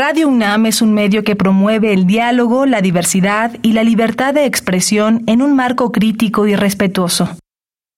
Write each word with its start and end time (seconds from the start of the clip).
Radio 0.00 0.28
UNAM 0.28 0.66
es 0.66 0.80
un 0.80 0.94
medio 0.94 1.24
que 1.24 1.34
promueve 1.34 1.92
el 1.92 2.06
diálogo, 2.06 2.66
la 2.66 2.80
diversidad 2.80 3.56
y 3.62 3.72
la 3.72 3.82
libertad 3.82 4.32
de 4.32 4.44
expresión 4.44 5.24
en 5.26 5.42
un 5.42 5.56
marco 5.56 5.90
crítico 5.90 6.46
y 6.46 6.54
respetuoso. 6.54 7.36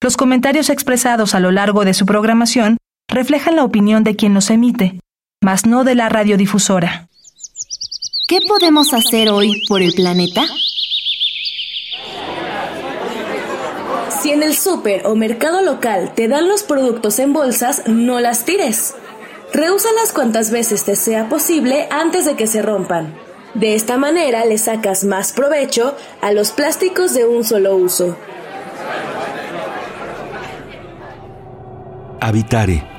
Los 0.01 0.17
comentarios 0.17 0.71
expresados 0.71 1.35
a 1.35 1.39
lo 1.39 1.51
largo 1.51 1.85
de 1.85 1.93
su 1.93 2.07
programación 2.07 2.77
reflejan 3.07 3.55
la 3.55 3.63
opinión 3.63 4.03
de 4.03 4.15
quien 4.15 4.33
los 4.33 4.49
emite, 4.49 4.99
mas 5.43 5.67
no 5.67 5.83
de 5.83 5.93
la 5.93 6.09
radiodifusora. 6.09 7.07
¿Qué 8.27 8.39
podemos 8.47 8.95
hacer 8.95 9.29
hoy 9.29 9.61
por 9.67 9.83
el 9.83 9.93
planeta? 9.93 10.41
Si 14.23 14.31
en 14.31 14.41
el 14.41 14.55
súper 14.55 15.05
o 15.05 15.13
mercado 15.13 15.61
local 15.61 16.13
te 16.15 16.27
dan 16.27 16.49
los 16.49 16.63
productos 16.63 17.19
en 17.19 17.31
bolsas, 17.31 17.83
no 17.85 18.19
las 18.19 18.43
tires. 18.43 18.95
Reúsalas 19.53 20.13
cuantas 20.13 20.49
veces 20.49 20.85
te 20.85 20.95
sea 20.95 21.27
posible 21.27 21.89
antes 21.91 22.23
de 22.23 22.37
que 22.37 22.47
se 22.47 22.61
rompan. 22.61 23.13
De 23.53 23.75
esta 23.75 23.97
manera 23.97 24.45
le 24.45 24.57
sacas 24.57 25.03
más 25.03 25.33
provecho 25.33 25.93
a 26.21 26.31
los 26.31 26.51
plásticos 26.51 27.13
de 27.13 27.25
un 27.25 27.43
solo 27.43 27.75
uso. 27.75 28.15
Habitare. 32.21 32.91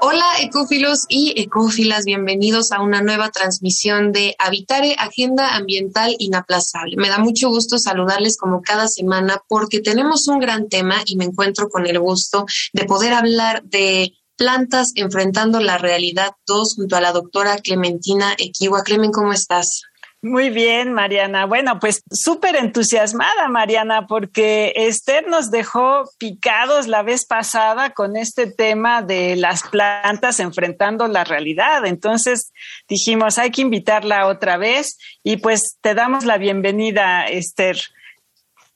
Hola 0.00 0.24
ecófilos 0.40 1.04
y 1.08 1.34
ecófilas, 1.40 2.04
bienvenidos 2.04 2.72
a 2.72 2.80
una 2.80 3.02
nueva 3.02 3.30
transmisión 3.30 4.10
de 4.10 4.34
Habitare, 4.38 4.96
Agenda 4.98 5.54
Ambiental 5.54 6.16
Inaplazable. 6.18 6.96
Me 6.96 7.08
da 7.08 7.18
mucho 7.18 7.48
gusto 7.50 7.78
saludarles 7.78 8.36
como 8.36 8.62
cada 8.62 8.88
semana 8.88 9.42
porque 9.46 9.80
tenemos 9.80 10.26
un 10.26 10.40
gran 10.40 10.68
tema 10.68 10.96
y 11.04 11.16
me 11.16 11.26
encuentro 11.26 11.68
con 11.68 11.86
el 11.86 11.98
gusto 12.00 12.46
de 12.72 12.84
poder 12.86 13.12
hablar 13.12 13.62
de 13.64 14.14
Plantas 14.38 14.92
enfrentando 14.94 15.60
la 15.60 15.76
realidad 15.76 16.30
2 16.46 16.76
junto 16.76 16.96
a 16.96 17.00
la 17.02 17.12
doctora 17.12 17.58
Clementina 17.58 18.34
Equiwa. 18.38 18.82
Clemen, 18.84 19.12
¿cómo 19.12 19.32
estás? 19.32 19.82
Muy 20.20 20.50
bien, 20.50 20.92
Mariana. 20.92 21.46
Bueno, 21.46 21.78
pues 21.78 22.02
súper 22.10 22.56
entusiasmada, 22.56 23.48
Mariana, 23.48 24.08
porque 24.08 24.72
Esther 24.74 25.28
nos 25.28 25.50
dejó 25.52 26.04
picados 26.18 26.88
la 26.88 27.02
vez 27.02 27.24
pasada 27.24 27.90
con 27.90 28.16
este 28.16 28.50
tema 28.50 29.02
de 29.02 29.36
las 29.36 29.62
plantas 29.62 30.40
enfrentando 30.40 31.06
la 31.06 31.22
realidad. 31.22 31.86
Entonces 31.86 32.52
dijimos, 32.88 33.38
hay 33.38 33.52
que 33.52 33.62
invitarla 33.62 34.26
otra 34.26 34.56
vez 34.56 34.98
y 35.22 35.36
pues 35.36 35.78
te 35.80 35.94
damos 35.94 36.24
la 36.24 36.38
bienvenida, 36.38 37.28
Esther. 37.28 37.78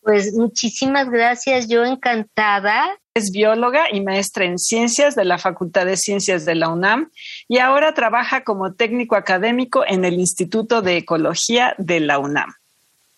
Pues 0.01 0.35
muchísimas 0.35 1.09
gracias, 1.11 1.69
yo 1.69 1.85
encantada. 1.85 2.99
Es 3.15 3.31
bióloga 3.31 3.93
y 3.93 4.01
maestra 4.01 4.47
en 4.47 4.59
ciencias 4.59 5.15
de 5.15 5.27
la 5.27 5.37
Facultad 5.37 5.85
de 5.85 5.99
Ciencias 5.99 6.47
de 6.47 6.55
la 6.55 6.71
UNAM 6.71 7.11
y 7.47 7.59
ahora 7.59 7.93
trabaja 7.93 8.43
como 8.43 8.73
técnico 8.73 9.17
académico 9.17 9.85
en 9.87 10.07
el 10.07 10.15
Instituto 10.15 10.81
de 10.81 10.97
Ecología 10.97 11.75
de 11.77 12.01
la 12.01 12.19
UNAM. 12.19 12.55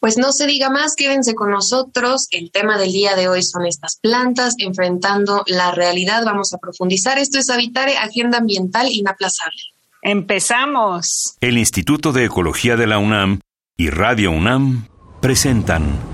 Pues 0.00 0.18
no 0.18 0.32
se 0.32 0.48
diga 0.48 0.68
más, 0.68 0.96
quédense 0.96 1.36
con 1.36 1.52
nosotros. 1.52 2.26
El 2.32 2.50
tema 2.50 2.76
del 2.76 2.90
día 2.90 3.14
de 3.14 3.28
hoy 3.28 3.44
son 3.44 3.66
estas 3.66 4.00
plantas 4.02 4.56
enfrentando 4.58 5.44
la 5.46 5.70
realidad. 5.70 6.24
Vamos 6.24 6.52
a 6.52 6.58
profundizar. 6.58 7.16
Esto 7.18 7.38
es 7.38 7.48
Habitare, 7.48 7.96
Agenda 7.96 8.38
Ambiental 8.38 8.88
Inaplazable. 8.90 9.62
Empezamos. 10.02 11.36
El 11.40 11.56
Instituto 11.56 12.12
de 12.12 12.24
Ecología 12.24 12.76
de 12.76 12.88
la 12.88 12.98
UNAM 12.98 13.38
y 13.76 13.90
Radio 13.90 14.32
UNAM 14.32 14.88
presentan 15.20 16.13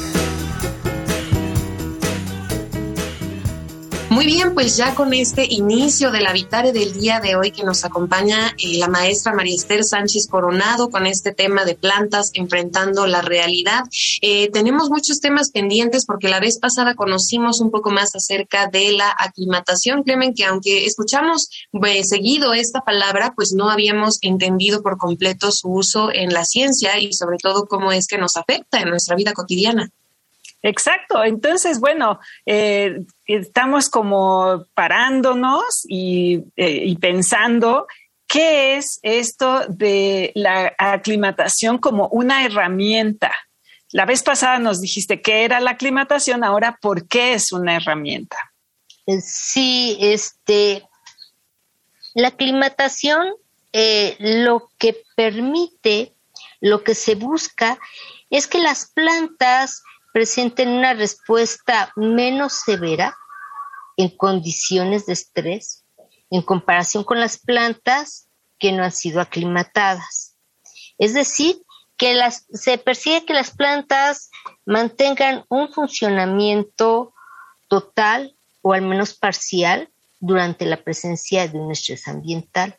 Muy 4.11 4.25
bien, 4.25 4.53
pues 4.53 4.75
ya 4.75 4.93
con 4.93 5.13
este 5.13 5.45
inicio 5.49 6.11
del 6.11 6.27
Habitare 6.27 6.73
del 6.73 6.91
día 6.91 7.21
de 7.21 7.37
hoy 7.37 7.51
que 7.51 7.63
nos 7.63 7.85
acompaña 7.85 8.53
eh, 8.57 8.77
la 8.77 8.89
maestra 8.89 9.33
María 9.33 9.55
Esther 9.55 9.85
Sánchez 9.85 10.27
Coronado 10.27 10.89
con 10.89 11.07
este 11.07 11.31
tema 11.31 11.63
de 11.63 11.75
plantas 11.75 12.31
enfrentando 12.33 13.07
la 13.07 13.21
realidad. 13.21 13.85
Eh, 14.19 14.51
tenemos 14.51 14.89
muchos 14.89 15.21
temas 15.21 15.51
pendientes 15.51 16.05
porque 16.05 16.27
la 16.27 16.41
vez 16.41 16.59
pasada 16.59 16.93
conocimos 16.93 17.61
un 17.61 17.71
poco 17.71 17.89
más 17.89 18.13
acerca 18.13 18.67
de 18.67 18.91
la 18.91 19.15
aclimatación, 19.17 20.03
Clemen, 20.03 20.33
que 20.33 20.43
aunque 20.43 20.85
escuchamos 20.85 21.49
eh, 21.71 22.03
seguido 22.03 22.53
esta 22.53 22.81
palabra, 22.81 23.31
pues 23.33 23.53
no 23.53 23.69
habíamos 23.69 24.17
entendido 24.23 24.81
por 24.81 24.97
completo 24.97 25.53
su 25.53 25.69
uso 25.69 26.11
en 26.13 26.33
la 26.33 26.43
ciencia 26.43 26.99
y 26.99 27.13
sobre 27.13 27.37
todo 27.37 27.65
cómo 27.65 27.93
es 27.93 28.07
que 28.07 28.17
nos 28.17 28.35
afecta 28.35 28.81
en 28.81 28.89
nuestra 28.89 29.15
vida 29.15 29.31
cotidiana. 29.31 29.89
Exacto. 30.63 31.23
Entonces, 31.23 31.79
bueno, 31.79 32.19
eh, 32.45 33.01
estamos 33.25 33.89
como 33.89 34.65
parándonos 34.73 35.85
y, 35.87 36.43
eh, 36.55 36.83
y, 36.85 36.95
pensando 36.97 37.87
qué 38.27 38.77
es 38.77 38.99
esto 39.01 39.65
de 39.67 40.31
la 40.35 40.73
aclimatación 40.77 41.79
como 41.79 42.07
una 42.09 42.45
herramienta. 42.45 43.31
La 43.91 44.05
vez 44.05 44.23
pasada 44.23 44.59
nos 44.59 44.79
dijiste 44.79 45.21
qué 45.21 45.43
era 45.43 45.59
la 45.59 45.71
aclimatación, 45.71 46.43
ahora 46.43 46.77
por 46.81 47.07
qué 47.07 47.33
es 47.33 47.51
una 47.51 47.75
herramienta. 47.75 48.53
Eh, 49.07 49.19
sí, 49.19 49.97
este, 49.99 50.87
la 52.13 52.29
aclimatación 52.29 53.33
lo 54.19 54.69
que 54.77 55.01
permite, 55.15 56.13
lo 56.59 56.83
que 56.83 56.93
se 56.93 57.15
busca 57.15 57.79
es 58.29 58.45
que 58.47 58.59
las 58.59 58.91
plantas 58.93 59.81
presenten 60.13 60.69
una 60.69 60.93
respuesta 60.93 61.91
menos 61.95 62.53
severa 62.53 63.15
en 63.97 64.09
condiciones 64.09 65.05
de 65.05 65.13
estrés 65.13 65.81
en 66.31 66.41
comparación 66.41 67.03
con 67.03 67.19
las 67.19 67.37
plantas 67.37 68.27
que 68.57 68.71
no 68.71 68.83
han 68.83 68.91
sido 68.91 69.21
aclimatadas. 69.21 70.35
Es 70.97 71.13
decir, 71.13 71.61
que 71.97 72.13
las, 72.13 72.45
se 72.53 72.77
persigue 72.77 73.25
que 73.25 73.33
las 73.33 73.51
plantas 73.51 74.31
mantengan 74.65 75.45
un 75.49 75.71
funcionamiento 75.71 77.13
total 77.67 78.33
o 78.61 78.73
al 78.73 78.81
menos 78.81 79.13
parcial 79.13 79.89
durante 80.19 80.65
la 80.65 80.77
presencia 80.77 81.47
de 81.47 81.59
un 81.59 81.71
estrés 81.71 82.07
ambiental. 82.07 82.77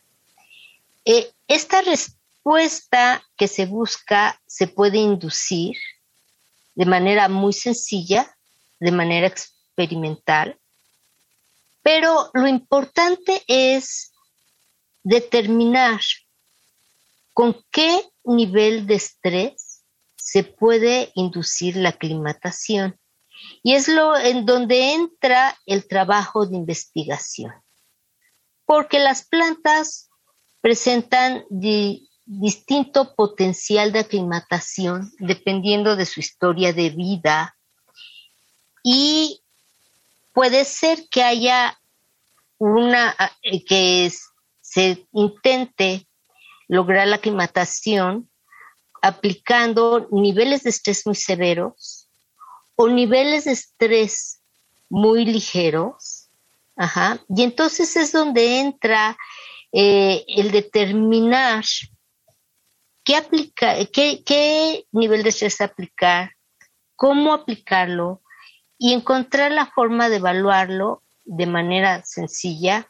Eh, 1.05 1.31
esta 1.47 1.81
respuesta 1.81 3.23
que 3.37 3.47
se 3.47 3.65
busca 3.65 4.41
se 4.47 4.67
puede 4.67 4.97
inducir 4.97 5.77
de 6.75 6.85
manera 6.85 7.29
muy 7.29 7.53
sencilla, 7.53 8.35
de 8.79 8.91
manera 8.91 9.27
experimental, 9.27 10.59
pero 11.83 12.31
lo 12.33 12.47
importante 12.47 13.43
es 13.47 14.13
determinar 15.03 15.99
con 17.33 17.63
qué 17.71 18.01
nivel 18.23 18.87
de 18.87 18.95
estrés 18.95 19.83
se 20.15 20.43
puede 20.43 21.11
inducir 21.15 21.75
la 21.75 21.89
aclimatación. 21.89 22.97
Y 23.61 23.73
es 23.73 23.89
lo 23.89 24.17
en 24.17 24.45
donde 24.45 24.93
entra 24.93 25.57
el 25.65 25.85
trabajo 25.87 26.45
de 26.45 26.55
investigación. 26.55 27.51
Porque 28.65 28.99
las 28.99 29.27
plantas 29.27 30.09
presentan 30.61 31.43
distinto 32.25 33.15
potencial 33.15 33.91
de 33.91 33.99
aclimatación 33.99 35.11
dependiendo 35.19 35.95
de 35.95 36.05
su 36.05 36.19
historia 36.19 36.73
de 36.73 36.89
vida 36.89 37.55
y 38.83 39.41
puede 40.33 40.65
ser 40.65 41.07
que 41.09 41.23
haya 41.23 41.79
una 42.57 43.15
eh, 43.41 43.63
que 43.65 44.11
se 44.61 45.05
intente 45.11 46.07
lograr 46.67 47.07
la 47.07 47.17
aclimatación 47.17 48.29
aplicando 49.01 50.07
niveles 50.11 50.63
de 50.63 50.69
estrés 50.69 51.05
muy 51.05 51.15
severos 51.15 52.07
o 52.75 52.87
niveles 52.87 53.45
de 53.45 53.51
estrés 53.51 54.41
muy 54.89 55.25
ligeros. 55.25 56.29
Y 57.29 57.43
entonces 57.43 57.95
es 57.97 58.11
donde 58.13 58.59
entra 58.59 59.17
eh, 59.71 60.23
el 60.27 60.51
determinar 60.51 61.63
qué, 63.03 63.21
qué, 63.91 64.23
qué 64.25 64.85
nivel 64.91 65.23
de 65.23 65.29
estrés 65.29 65.61
aplicar, 65.61 66.31
cómo 66.95 67.33
aplicarlo 67.33 68.21
y 68.77 68.93
encontrar 68.93 69.51
la 69.51 69.65
forma 69.67 70.09
de 70.09 70.17
evaluarlo 70.17 71.03
de 71.25 71.45
manera 71.45 72.03
sencilla 72.05 72.89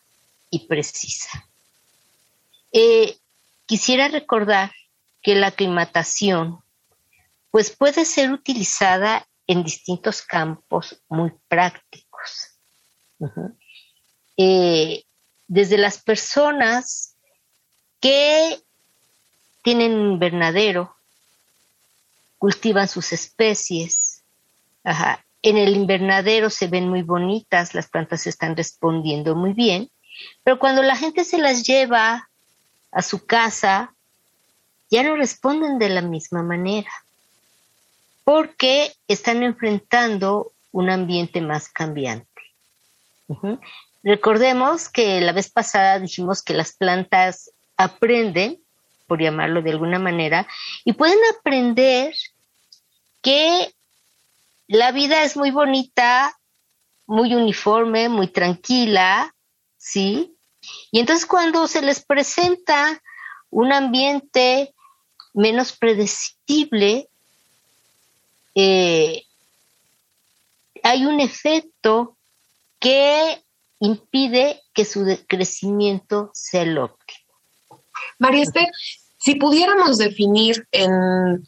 y 0.50 0.68
precisa. 0.68 1.50
Eh, 2.72 3.18
quisiera 3.66 4.08
recordar 4.08 4.72
que 5.22 5.36
la 5.36 5.48
aclimatación 5.48 6.60
pues 7.52 7.70
puede 7.70 8.06
ser 8.06 8.32
utilizada 8.32 9.28
en 9.46 9.64
distintos 9.64 10.22
campos 10.24 11.02
muy 11.08 11.32
prácticos. 11.48 12.58
Eh, 14.38 15.04
desde 15.48 15.78
las 15.78 16.02
personas 16.02 17.16
que 18.00 18.60
tienen 19.64 19.94
invernadero, 19.94 20.96
cultivan 22.38 22.88
sus 22.88 23.14
especies. 23.14 24.22
En 25.42 25.58
el 25.58 25.76
invernadero 25.76 26.50
se 26.50 26.68
ven 26.68 26.90
muy 26.90 27.02
bonitas, 27.02 27.74
las 27.74 27.90
plantas 27.90 28.28
están 28.28 28.56
respondiendo 28.56 29.36
muy 29.36 29.54
bien, 29.54 29.90
pero 30.44 30.60
cuando 30.60 30.84
la 30.84 30.96
gente 30.96 31.26
se 31.26 31.38
las 31.38 31.64
lleva 31.64 32.30
a 32.92 33.02
su 33.02 33.26
casa, 33.26 33.96
ya 34.92 35.04
no 35.04 35.16
responden 35.16 35.80
de 35.80 35.90
la 35.90 36.02
misma 36.02 36.44
manera, 36.44 36.92
porque 38.24 38.94
están 39.08 39.42
enfrentando 39.44 40.52
un 40.72 40.90
ambiente 40.90 41.42
más 41.42 41.68
cambiante. 41.70 42.28
Recordemos 44.04 44.90
que 44.90 45.22
la 45.22 45.32
vez 45.32 45.50
pasada 45.50 46.00
dijimos 46.00 46.44
que 46.44 46.54
las 46.54 46.74
plantas 46.74 47.52
aprenden, 47.78 48.63
llamarlo 49.22 49.62
de 49.62 49.72
alguna 49.72 50.00
manera, 50.00 50.48
y 50.86 50.94
pueden 50.94 51.20
aprender 51.38 52.14
que 53.22 53.74
la 54.68 54.92
vida 54.92 55.24
es 55.24 55.38
muy 55.38 55.52
bonita, 55.52 56.38
muy 57.06 57.36
uniforme, 57.36 58.10
muy 58.10 58.28
tranquila, 58.28 59.34
¿sí? 59.78 60.36
Y 60.92 61.00
entonces 61.00 61.26
cuando 61.26 61.68
se 61.68 61.82
les 61.82 62.04
presenta 62.04 63.02
un 63.50 63.72
ambiente 63.72 64.74
menos 65.34 65.74
predecible, 65.74 67.08
eh, 68.56 69.24
hay 70.84 71.06
un 71.06 71.20
efecto 71.20 72.18
que 72.80 73.42
impide 73.80 74.62
que 74.74 74.86
su 74.86 75.06
crecimiento 75.28 76.32
sea 76.34 76.64
el 76.64 76.78
óptimo. 76.78 77.24
María 78.20 78.44
Esther, 78.44 78.68
si 79.24 79.36
pudiéramos 79.36 79.98
definir 79.98 80.68
en, 80.72 81.48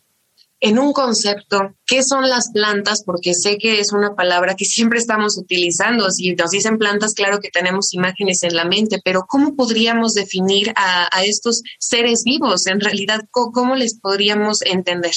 en 0.59 0.79
un 0.79 0.93
concepto 0.93 1.75
qué 1.85 2.03
son 2.03 2.29
las 2.29 2.51
plantas, 2.51 3.03
porque 3.03 3.33
sé 3.33 3.57
que 3.57 3.79
es 3.79 3.91
una 3.91 4.15
palabra 4.15 4.55
que 4.55 4.65
siempre 4.65 4.99
estamos 4.99 5.37
utilizando, 5.37 6.09
si 6.11 6.33
nos 6.35 6.51
dicen 6.51 6.77
plantas, 6.77 7.13
claro 7.13 7.39
que 7.39 7.49
tenemos 7.49 7.93
imágenes 7.93 8.43
en 8.43 8.55
la 8.55 8.65
mente, 8.65 9.01
pero 9.03 9.25
¿cómo 9.27 9.55
podríamos 9.55 10.13
definir 10.13 10.71
a, 10.75 11.23
estos 11.23 11.61
seres 11.79 12.23
vivos? 12.23 12.67
En 12.67 12.79
realidad, 12.79 13.21
¿cómo 13.31 13.75
les 13.75 13.99
podríamos 13.99 14.61
entender? 14.61 15.13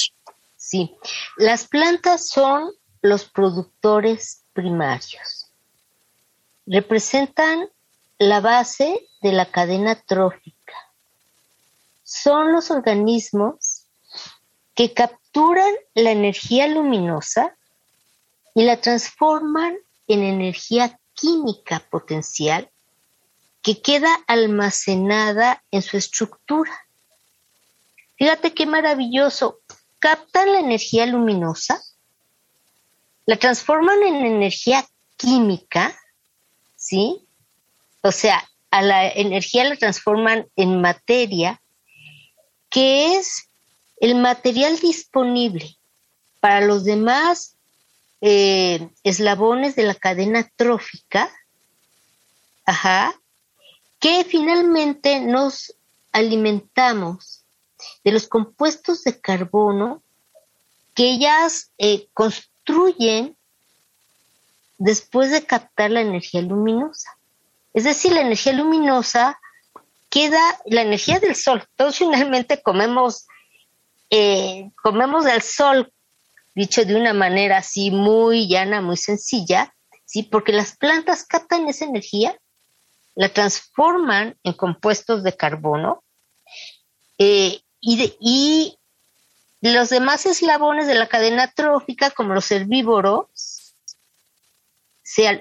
Sí, 0.57 0.95
las 1.37 1.67
plantas 1.67 2.27
son 2.27 2.71
los 3.01 3.25
productores 3.25 4.43
primarios 4.53 5.39
representan 6.69 7.67
la 8.19 8.39
base 8.41 9.07
de 9.21 9.31
la 9.31 9.45
cadena 9.51 9.95
trófica. 9.95 10.58
Son 12.09 12.51
los 12.51 12.71
organismos 12.71 13.85
que 14.73 14.93
capturan 14.93 15.71
la 15.93 16.11
energía 16.11 16.67
luminosa 16.67 17.55
y 18.55 18.63
la 18.63 18.81
transforman 18.81 19.77
en 20.07 20.23
energía 20.23 20.99
química 21.13 21.85
potencial 21.91 22.71
que 23.61 23.81
queda 23.81 24.09
almacenada 24.25 25.63
en 25.69 25.83
su 25.83 25.97
estructura. 25.97 26.71
Fíjate 28.17 28.55
qué 28.55 28.65
maravilloso. 28.65 29.59
Captan 29.99 30.51
la 30.51 30.59
energía 30.59 31.05
luminosa, 31.05 31.79
la 33.25 33.37
transforman 33.37 34.01
en 34.01 34.25
energía 34.25 34.83
química 35.15 35.95
¿sí? 36.75 37.27
O 38.01 38.11
sea, 38.11 38.43
a 38.71 38.81
la 38.81 39.07
energía 39.07 39.65
la 39.65 39.75
transforman 39.75 40.47
en 40.55 40.81
materia, 40.81 41.61
que 42.69 43.15
es 43.15 43.49
el 43.99 44.15
material 44.15 44.79
disponible 44.79 45.77
para 46.39 46.61
los 46.61 46.83
demás 46.83 47.55
eh, 48.21 48.89
eslabones 49.03 49.75
de 49.75 49.83
la 49.83 49.95
cadena 49.95 50.49
trófica, 50.55 51.29
ajá, 52.65 53.13
que 53.99 54.23
finalmente 54.23 55.19
nos 55.19 55.75
alimentamos 56.11 57.43
de 58.03 58.11
los 58.11 58.27
compuestos 58.27 59.03
de 59.03 59.19
carbono 59.19 60.01
que 60.93 61.11
ellas 61.11 61.71
eh, 61.77 62.07
construyen 62.13 63.37
después 64.77 65.31
de 65.31 65.45
captar 65.45 65.91
la 65.91 66.01
energía 66.01 66.41
luminosa. 66.41 67.17
Es 67.73 67.83
decir, 67.83 68.13
la 68.13 68.21
energía 68.21 68.53
luminosa 68.53 69.39
queda, 70.09 70.59
la 70.65 70.81
energía 70.81 71.19
del 71.19 71.35
sol. 71.35 71.67
Todos 71.75 71.97
finalmente 71.97 72.61
comemos, 72.61 73.27
eh, 74.09 74.71
comemos 74.81 75.25
del 75.25 75.41
sol, 75.41 75.91
dicho 76.55 76.83
de 76.85 76.95
una 76.95 77.13
manera 77.13 77.57
así 77.57 77.91
muy 77.91 78.47
llana, 78.47 78.81
muy 78.81 78.97
sencilla, 78.97 79.73
¿sí? 80.05 80.23
Porque 80.23 80.51
las 80.51 80.75
plantas 80.75 81.25
captan 81.25 81.67
esa 81.67 81.85
energía, 81.85 82.37
la 83.15 83.29
transforman 83.29 84.37
en 84.43 84.53
compuestos 84.53 85.23
de 85.23 85.35
carbono 85.35 86.03
eh, 87.17 87.61
y, 87.81 88.15
y 88.19 88.79
los 89.61 89.89
demás 89.89 90.25
eslabones 90.25 90.87
de 90.87 90.95
la 90.95 91.07
cadena 91.07 91.51
trófica, 91.51 92.11
como 92.11 92.33
los 92.33 92.49
herbívoros, 92.51 93.27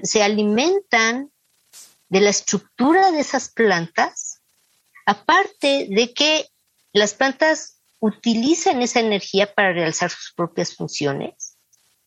se, 0.03 0.23
alimentan 0.23 1.31
de 2.09 2.21
la 2.21 2.31
estructura 2.31 3.11
de 3.13 3.21
esas 3.21 3.51
plantas, 3.51 4.28
aparte 5.09 5.87
de 5.89 6.13
que 6.13 6.47
las 6.93 7.15
plantas 7.15 7.81
utilizan 7.99 8.83
esa 8.83 9.01
energía 9.01 9.55
para 9.55 9.73
realizar 9.73 10.11
sus 10.11 10.35
propias 10.35 10.77
funciones. 10.77 11.57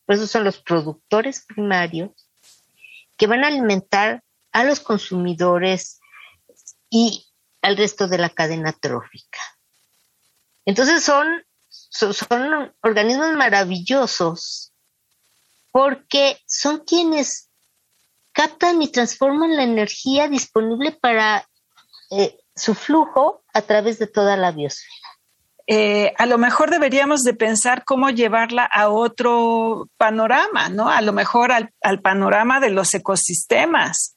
Por 0.06 0.14
eso 0.14 0.28
son 0.28 0.44
los 0.44 0.58
productores 0.58 1.44
primarios 1.44 2.12
que 3.16 3.26
van 3.26 3.42
a 3.42 3.48
alimentar 3.48 4.22
a 4.52 4.62
los 4.62 4.78
consumidores 4.78 5.98
y 6.90 7.26
al 7.60 7.76
resto 7.76 8.06
de 8.06 8.18
la 8.18 8.30
cadena 8.30 8.72
trófica. 8.72 9.40
Entonces 10.64 11.02
son, 11.02 11.26
son 11.66 12.72
organismos 12.82 13.32
maravillosos 13.32 14.72
porque 15.72 16.38
son 16.46 16.84
quienes 16.84 17.50
captan 18.30 18.80
y 18.80 18.92
transforman 18.92 19.56
la 19.56 19.64
energía 19.64 20.28
disponible 20.28 20.92
para 20.92 21.48
eh, 22.12 22.38
su 22.54 22.74
flujo 22.74 23.42
a 23.52 23.62
través 23.62 23.98
de 23.98 24.06
toda 24.06 24.36
la 24.36 24.52
biosfera. 24.52 25.02
Eh, 25.66 26.12
a 26.18 26.26
lo 26.26 26.38
mejor 26.38 26.70
deberíamos 26.70 27.22
de 27.22 27.34
pensar 27.34 27.84
cómo 27.84 28.10
llevarla 28.10 28.64
a 28.64 28.88
otro 28.88 29.88
panorama, 29.96 30.68
¿no? 30.68 30.88
A 30.90 31.00
lo 31.02 31.12
mejor 31.12 31.52
al, 31.52 32.00
panorama 32.00 32.60
de 32.60 32.70
los 32.70 32.92
ecosistemas. 32.94 34.14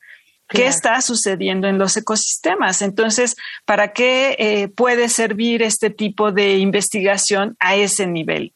¿Qué 0.47 0.67
está 0.67 1.01
sucediendo 1.01 1.67
en 1.67 1.79
los 1.79 1.97
ecosistemas? 1.97 2.83
Entonces, 2.83 3.35
¿para 3.65 3.93
qué 3.93 4.35
eh, 4.37 4.67
puede 4.67 5.09
servir 5.09 5.63
este 5.63 5.89
tipo 5.89 6.31
de 6.31 6.57
investigación 6.57 7.55
a 7.59 7.75
ese 7.75 8.05
nivel? 8.05 8.53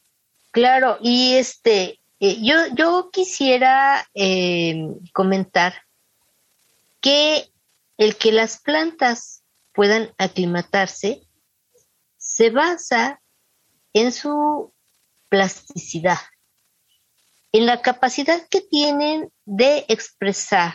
Claro, 0.52 0.98
y 1.00 1.34
este, 1.34 1.98
eh, 2.20 2.36
yo, 2.42 2.54
yo 2.74 3.10
quisiera 3.12 4.06
comentar 5.12 5.74
que 7.00 7.48
el 7.98 8.16
que 8.16 8.30
las 8.30 8.58
plantas 8.60 9.39
puedan 9.80 10.12
aclimatarse 10.18 11.26
se 12.18 12.50
basa 12.50 13.18
en 13.94 14.12
su 14.12 14.74
plasticidad, 15.30 16.18
en 17.50 17.64
la 17.64 17.80
capacidad 17.80 18.46
que 18.50 18.60
tienen 18.60 19.32
de 19.46 19.86
expresar 19.88 20.74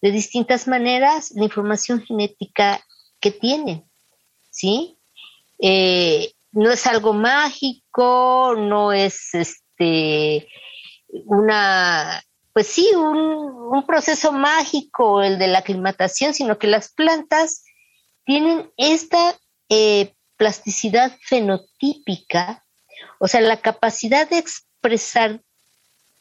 de 0.00 0.12
distintas 0.12 0.66
maneras 0.66 1.32
la 1.32 1.44
información 1.44 2.00
genética 2.00 2.82
que 3.20 3.32
tienen, 3.32 3.84
¿sí? 4.50 4.96
Eh, 5.60 6.32
no 6.52 6.70
es 6.70 6.86
algo 6.86 7.12
mágico, 7.12 8.54
no 8.56 8.94
es 8.94 9.34
este, 9.34 10.48
una, 11.26 12.24
pues 12.54 12.66
sí, 12.66 12.88
un, 12.96 13.84
proceso 13.86 14.32
mágico, 14.32 15.22
el 15.22 15.38
de 15.38 15.48
la 15.48 15.58
aclimatación, 15.58 16.32
sino 16.32 16.56
que 16.56 16.66
las 16.66 16.94
plantas 16.94 17.62
tienen 18.24 18.70
esta 18.76 19.36
eh, 19.68 20.14
plasticidad 20.36 21.16
fenotípica, 21.22 22.64
o 23.18 23.28
sea, 23.28 23.40
la 23.40 23.58
capacidad 23.58 24.28
de 24.28 24.38
expresar 24.38 25.40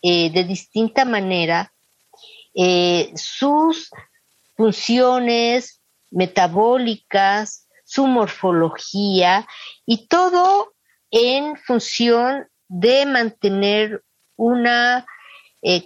eh, 0.01 0.31
de 0.31 0.43
distinta 0.43 1.05
manera 1.05 1.73
eh, 2.53 3.11
sus 3.15 3.89
funciones 4.55 5.81
metabólicas, 6.09 7.67
su 7.85 8.07
morfología 8.07 9.47
y 9.85 10.07
todo 10.07 10.73
en 11.11 11.57
función 11.57 12.47
de 12.67 13.05
mantener 13.05 14.03
una 14.35 15.05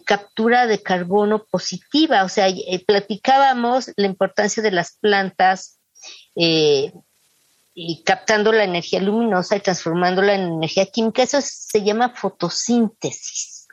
captura 0.06 0.68
de 0.68 0.82
carbono 0.82 1.44
positiva. 1.46 2.24
O 2.24 2.30
sea, 2.30 2.48
platicábamos 2.88 3.92
la 3.98 4.06
importancia 4.06 4.64
de 4.64 4.72
las 4.72 4.98
plantas 5.02 5.80
eh, 6.36 6.92
y 7.74 8.04
captando 8.04 8.52
la 8.52 8.64
energía 8.64 9.02
luminosa 9.02 9.58
y 9.58 9.60
transformándola 9.60 10.36
en 10.36 10.54
energía 10.54 10.86
química. 10.86 11.24
Eso 11.24 11.40
se 11.42 11.84
llama 11.84 12.10
fotosíntesis. 12.16 13.68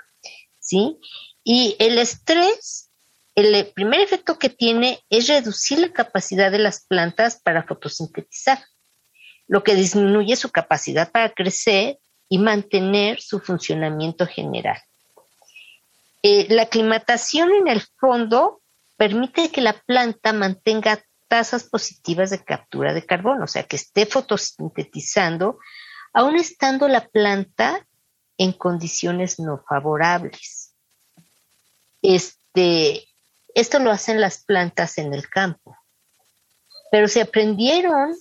¿Sí? 0.58 0.98
Y 1.44 1.76
el 1.78 1.98
estrés, 1.98 2.90
el 3.34 3.66
primer 3.74 4.00
efecto 4.00 4.38
que 4.38 4.48
tiene 4.48 5.00
es 5.08 5.28
reducir 5.28 5.78
la 5.78 5.92
capacidad 5.92 6.50
de 6.50 6.58
las 6.58 6.84
plantas 6.86 7.40
para 7.42 7.64
fotosintetizar, 7.64 8.58
lo 9.48 9.62
que 9.62 9.74
disminuye 9.74 10.36
su 10.36 10.50
capacidad 10.50 11.10
para 11.10 11.32
crecer 11.32 11.98
y 12.28 12.38
mantener 12.38 13.20
su 13.20 13.40
funcionamiento 13.40 14.26
general. 14.26 14.80
Eh, 16.22 16.46
la 16.48 16.62
aclimatación 16.62 17.52
en 17.52 17.68
el 17.68 17.82
fondo 17.98 18.62
permite 18.96 19.50
que 19.50 19.60
la 19.60 19.72
planta 19.72 20.32
mantenga 20.32 21.04
tasas 21.32 21.64
positivas 21.64 22.28
de 22.28 22.44
captura 22.44 22.92
de 22.92 23.06
carbono, 23.06 23.44
o 23.44 23.46
sea, 23.46 23.62
que 23.62 23.76
esté 23.76 24.04
fotosintetizando, 24.04 25.58
aún 26.12 26.36
estando 26.36 26.88
la 26.88 27.08
planta 27.08 27.88
en 28.36 28.52
condiciones 28.52 29.40
no 29.40 29.64
favorables. 29.66 30.74
Este, 32.02 33.08
esto 33.54 33.78
lo 33.78 33.90
hacen 33.90 34.20
las 34.20 34.44
plantas 34.44 34.98
en 34.98 35.14
el 35.14 35.26
campo, 35.26 35.74
pero 36.90 37.08
se 37.08 37.22
aprendieron 37.22 38.14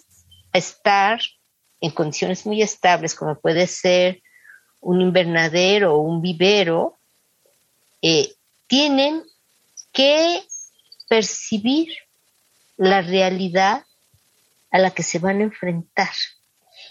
a 0.53 0.57
estar 0.57 1.19
en 1.81 1.91
condiciones 1.91 2.45
muy 2.45 2.61
estables, 2.61 3.13
como 3.13 3.37
puede 3.41 3.67
ser 3.67 4.23
un 4.79 5.01
invernadero 5.01 5.95
o 5.95 5.99
un 5.99 6.21
vivero, 6.21 6.97
eh, 8.01 8.33
tienen 8.67 9.21
que 9.91 10.45
percibir 11.09 11.89
la 12.81 13.03
realidad 13.03 13.85
a 14.71 14.79
la 14.79 14.89
que 14.89 15.03
se 15.03 15.19
van 15.19 15.39
a 15.39 15.43
enfrentar. 15.43 16.09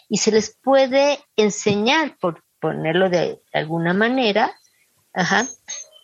Y 0.08 0.18
se 0.18 0.30
les 0.30 0.56
puede 0.56 1.18
enseñar, 1.34 2.16
por 2.18 2.44
ponerlo 2.60 3.10
de 3.10 3.42
alguna 3.52 3.92
manera, 3.92 4.56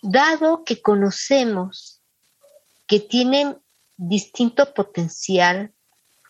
dado 0.03 0.65
que 0.65 0.83
conocemos 0.83 2.03
que 2.89 2.99
tienen 2.99 3.59
distinto 3.97 4.75
potencial 4.75 5.73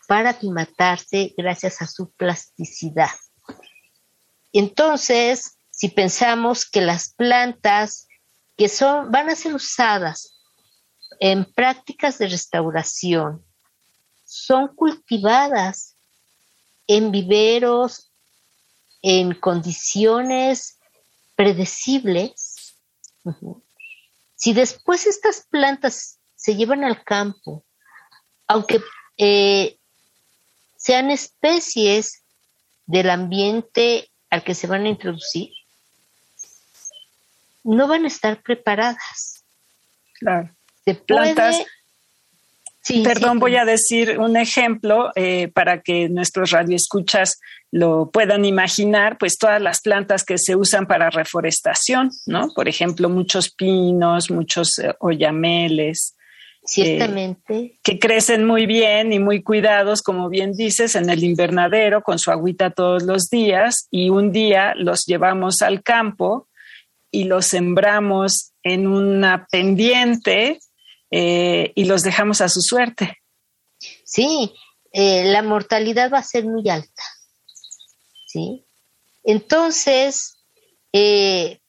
para 0.07 0.31
aclimatarse 0.31 1.33
gracias 1.35 1.81
a 1.81 1.87
su 1.87 2.11
plasticidad. 2.11 3.09
Entonces, 4.53 5.57
si 5.71 5.89
pensamos 5.89 6.69
que 6.69 6.81
las 6.81 7.11
plantas 7.11 8.07
que 8.55 8.69
son, 8.69 9.11
van 9.11 9.31
a 9.31 9.35
ser 9.35 9.55
usadas 9.55 10.43
en 11.19 11.51
prácticas 11.53 12.19
de 12.19 12.27
restauración 12.27 13.46
son 14.27 14.67
cultivadas 14.75 15.95
en 16.85 17.11
viveros 17.11 18.11
en 19.01 19.33
condiciones 19.33 20.79
predecibles, 21.35 22.75
si 24.35 24.53
después 24.53 25.05
estas 25.05 25.45
plantas 25.49 26.19
se 26.35 26.55
llevan 26.55 26.83
al 26.83 27.03
campo, 27.03 27.63
aunque 28.47 28.81
eh, 29.17 29.77
sean 30.75 31.09
especies 31.09 32.23
del 32.85 33.09
ambiente 33.09 34.11
al 34.29 34.43
que 34.43 34.55
se 34.55 34.67
van 34.67 34.85
a 34.85 34.89
introducir, 34.89 35.51
no 37.63 37.87
van 37.87 38.03
a 38.03 38.07
estar 38.07 38.41
preparadas. 38.41 39.45
Claro. 40.19 40.53
De 40.85 40.95
plantas. 40.95 41.57
Perdón, 43.03 43.39
voy 43.39 43.55
a 43.55 43.65
decir 43.65 44.19
un 44.19 44.37
ejemplo 44.37 45.11
eh, 45.15 45.49
para 45.53 45.81
que 45.81 46.09
nuestros 46.09 46.51
radioescuchas 46.51 47.39
lo 47.71 48.09
puedan 48.11 48.45
imaginar, 48.45 49.17
pues 49.17 49.37
todas 49.37 49.61
las 49.61 49.81
plantas 49.81 50.23
que 50.23 50.37
se 50.37 50.55
usan 50.55 50.87
para 50.87 51.09
reforestación, 51.09 52.11
¿no? 52.25 52.49
Por 52.55 52.67
ejemplo, 52.67 53.09
muchos 53.09 53.49
pinos, 53.49 54.31
muchos 54.31 54.79
eh, 54.79 54.93
oyameles, 54.99 56.15
Ciertamente. 56.63 57.79
que 57.83 57.99
crecen 57.99 58.45
muy 58.45 58.65
bien 58.65 59.13
y 59.13 59.19
muy 59.19 59.41
cuidados, 59.41 60.01
como 60.01 60.29
bien 60.29 60.53
dices, 60.53 60.95
en 60.95 61.09
el 61.09 61.23
invernadero 61.23 62.01
con 62.01 62.19
su 62.19 62.31
agüita 62.31 62.71
todos 62.71 63.03
los 63.03 63.29
días 63.29 63.87
y 63.89 64.09
un 64.09 64.31
día 64.31 64.73
los 64.75 65.05
llevamos 65.05 65.61
al 65.61 65.81
campo 65.81 66.47
y 67.11 67.23
los 67.23 67.45
sembramos 67.47 68.51
en 68.63 68.87
una 68.87 69.47
pendiente 69.49 70.59
eh, 71.11 71.71
y 71.75 71.85
los 71.85 72.03
dejamos 72.03 72.41
a 72.41 72.49
su 72.49 72.61
suerte. 72.61 73.17
Sí, 74.03 74.53
eh, 74.91 75.25
la 75.25 75.41
mortalidad 75.41 76.11
va 76.11 76.19
a 76.19 76.23
ser 76.23 76.45
muy 76.45 76.67
alta. 76.69 77.03
¿sí? 78.25 78.65
Entonces, 79.23 80.37
eh, 80.93 81.59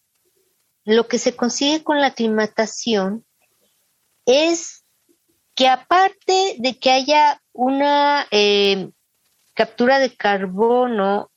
lo 0.85 1.07
que 1.09 1.18
se 1.18 1.37
consigue 1.37 1.83
con 1.83 2.00
la 2.00 2.09
aclimatación 2.09 3.25
es 4.26 4.85
que 5.54 5.68
aparte 5.68 6.57
de 6.59 6.78
que 6.78 6.90
haya 6.90 7.42
una 7.52 8.26
captura 9.54 9.99
de 9.99 10.14
carbono 10.14 11.30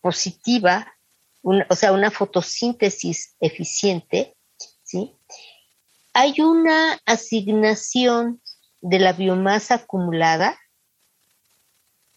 positiva, 0.00 0.92
o 1.42 1.76
sea, 1.76 1.92
una 1.92 2.10
fotosíntesis 2.10 3.34
eficiente, 3.40 4.36
¿sí? 4.82 5.12
Hay 6.18 6.40
una 6.40 6.98
asignación 7.04 8.40
de 8.80 8.98
la 8.98 9.12
biomasa 9.12 9.74
acumulada 9.74 10.58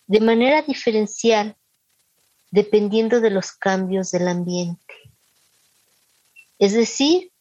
de 0.08 0.22
manera 0.22 0.62
diferencial 0.62 1.58
dependiendo 2.50 3.20
de 3.20 3.30
los 3.30 3.52
cambios 3.52 4.12
del 4.12 4.30
ambiente. 4.30 4.94
Es 6.60 6.72
decir, 6.72 7.34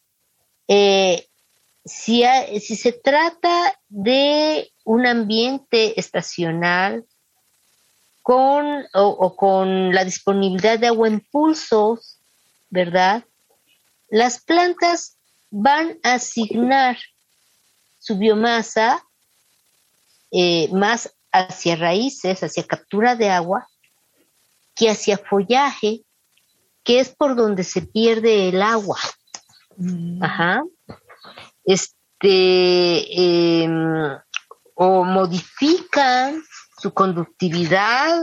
eh, 0.67 1.29
si, 1.85 2.25
se 2.59 2.91
trata 2.91 3.79
de 3.87 4.69
un 4.83 5.05
ambiente 5.05 5.97
estacional 5.97 7.05
con 8.21 8.85
o, 8.93 9.35
con 9.37 9.95
la 9.95 10.03
disponibilidad 10.03 10.77
de 10.77 10.87
agua 10.87 11.07
en 11.07 11.21
pulsos, 11.21 12.19
¿verdad? 12.69 13.23
Las 14.09 14.43
plantas 14.43 15.18
van 15.49 15.97
a 16.03 16.15
asignar 16.15 16.97
su 17.99 18.17
biomasa 18.17 19.03
eh, 20.31 20.69
más 20.71 21.15
hacia 21.31 21.75
raíces, 21.75 22.41
hacia 22.43 22.65
captura 22.65 23.15
de 23.15 23.29
agua, 23.29 23.67
que 24.75 24.89
hacia 24.89 25.17
follaje, 25.17 26.01
que 26.83 26.99
es 26.99 27.09
por 27.09 27.35
donde 27.35 27.63
se 27.63 27.81
pierde 27.81 28.49
el 28.49 28.61
agua. 28.61 28.99
Mm. 29.77 30.23
Ajá 30.23 30.63
este, 31.69 33.63
em, 33.63 34.17
o 34.73 35.03
modifican 35.03 36.41
su 36.81 36.91
conductividad 36.93 38.17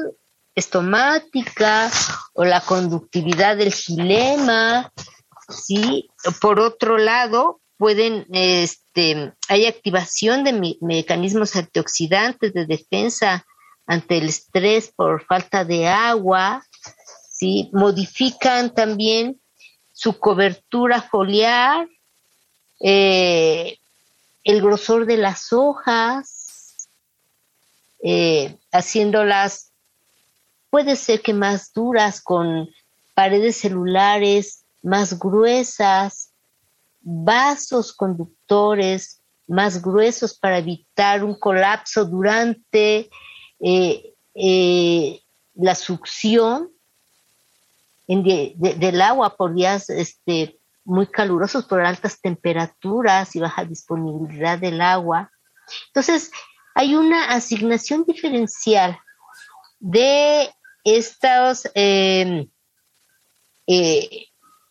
estomática 0.55 1.91
o 2.35 2.45
la 2.45 2.61
conductividad 2.61 3.57
del 3.57 3.73
gilema, 3.73 4.91
¿sí? 5.49 6.09
Por 6.41 6.61
otro 6.61 6.99
lado, 6.99 7.61
pueden, 7.77 8.27
este, 8.33 9.33
hay 9.49 9.67
activación 9.67 10.45
de 10.45 10.77
mecanismos 10.81 11.57
antioxidantes 11.57 12.53
de 12.53 12.67
defensa 12.67 13.47
ante 13.87 14.19
el 14.19 14.29
estrés 14.29 14.93
por 14.95 15.25
falta 15.25 15.65
de 15.65 15.89
agua, 15.89 16.65
¿sí? 17.31 17.71
Modifican 17.73 18.75
también 18.75 19.41
su 19.93 20.19
cobertura 20.19 21.03
foliar, 21.03 21.89
eh, 22.81 23.79
el 24.45 24.63
grosor 24.63 25.07
de 25.07 25.17
las 25.17 25.53
hojas, 25.53 26.89
eh, 28.03 28.57
haciéndolas, 28.73 29.73
puede 30.71 30.97
ser 30.97 31.23
que 31.23 31.33
más 31.33 31.73
duras, 31.73 32.21
con 32.21 32.69
paredes 33.15 33.57
celulares 33.57 34.66
más 34.83 35.19
gruesas, 35.19 36.33
vasos 37.01 37.93
conductores 37.93 39.23
más 39.47 39.81
gruesos 39.81 40.37
para 40.37 40.59
evitar 40.59 41.23
un 41.23 41.39
colapso 41.39 42.05
durante 42.05 43.09
eh, 43.61 45.21
la 45.55 45.75
succión 45.75 46.71
del 48.07 49.01
agua 49.01 49.37
por 49.37 49.55
días 49.55 49.91
este, 49.91 50.61
muy 50.85 51.07
calurosos 51.09 51.65
por 51.65 51.81
altas 51.81 52.21
temperaturas 52.21 53.35
y 53.35 53.41
baja 53.41 53.65
disponibilidad 53.65 54.59
del 54.59 54.81
agua. 54.81 55.31
Entonces, 55.89 56.31
hay 56.75 56.95
una 56.95 57.31
asignación 57.31 58.05
diferencial 58.05 58.99
de 59.81 60.51
estos 60.85 61.69
eh, 61.75 62.47